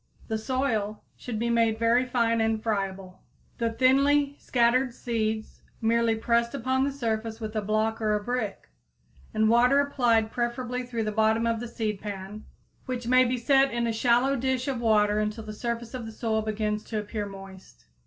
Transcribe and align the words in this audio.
The 0.29 0.37
soil 0.39 1.03
should 1.15 1.37
be 1.37 1.51
made 1.51 1.77
very 1.77 2.05
fine 2.07 2.41
and 2.41 2.59
friable, 2.63 3.21
the 3.59 3.69
thinly 3.73 4.35
scattered 4.39 4.95
seeds 4.95 5.61
merely 5.79 6.15
pressed 6.15 6.55
upon 6.55 6.83
the 6.83 6.91
surface 6.91 7.39
with 7.39 7.55
a 7.55 7.61
block 7.61 8.01
or 8.01 8.15
a 8.15 8.23
brick, 8.23 8.69
and 9.31 9.47
water 9.47 9.79
applied 9.79 10.31
preferably 10.31 10.81
through 10.81 11.03
the 11.03 11.11
bottom 11.11 11.45
of 11.45 11.59
the 11.59 11.67
seedpan, 11.67 12.45
which 12.87 13.05
may 13.07 13.23
be 13.25 13.37
set 13.37 13.71
in 13.71 13.85
a 13.85 13.93
shallow 13.93 14.35
dish 14.35 14.67
of 14.67 14.81
water 14.81 15.19
until 15.19 15.43
the 15.43 15.53
surface 15.53 15.93
of 15.93 16.07
the 16.07 16.11
soil 16.11 16.41
begins 16.41 16.83
to 16.85 16.97
appear 16.97 17.27
moist. 17.27 17.85